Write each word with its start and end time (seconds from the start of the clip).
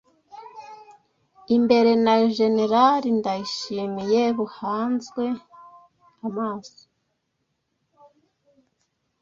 imbere 1.55 1.91
na 2.05 2.15
Gen 2.35 2.57
Ndayishimiye 3.17 4.21
buhanzwe 4.37 5.23
amaso 6.27 6.81